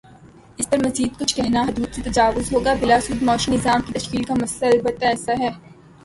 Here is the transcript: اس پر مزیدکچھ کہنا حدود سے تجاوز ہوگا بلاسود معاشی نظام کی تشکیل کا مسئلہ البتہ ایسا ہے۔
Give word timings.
اس 0.57 0.69
پر 0.69 0.77
مزیدکچھ 0.85 1.35
کہنا 1.35 1.61
حدود 1.61 1.93
سے 1.93 2.01
تجاوز 2.01 2.51
ہوگا 2.53 2.73
بلاسود 2.79 3.21
معاشی 3.21 3.51
نظام 3.51 3.81
کی 3.81 3.93
تشکیل 3.93 4.23
کا 4.23 4.33
مسئلہ 4.41 4.71
البتہ 4.71 5.05
ایسا 5.05 5.33
ہے۔ 5.39 5.49